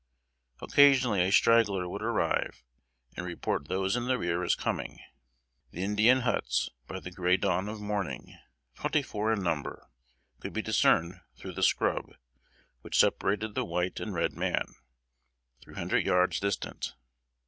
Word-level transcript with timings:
Occasionally 0.63 1.21
a 1.21 1.31
straggler 1.31 1.87
would 1.87 2.01
arrive, 2.01 2.63
and 3.15 3.23
report 3.23 3.67
those 3.67 3.95
in 3.95 4.07
the 4.07 4.17
rear 4.17 4.43
as 4.43 4.55
coming. 4.55 4.99
The 5.69 5.83
Indian 5.83 6.21
huts, 6.21 6.71
by 6.87 6.99
the 7.01 7.11
gray 7.11 7.37
dawn 7.37 7.69
of 7.69 7.79
morning 7.79 8.35
(twenty 8.73 9.03
four 9.03 9.31
in 9.31 9.43
number), 9.43 9.91
could 10.39 10.53
be 10.53 10.63
discerned 10.63 11.19
through 11.35 11.53
the 11.53 11.61
scrub, 11.61 12.15
which 12.81 12.97
separated 12.99 13.53
the 13.53 13.63
white 13.63 13.99
and 13.99 14.11
red 14.11 14.33
man, 14.33 14.73
three 15.61 15.75
hundred 15.75 16.03
yards 16.03 16.39
distant. 16.39 16.95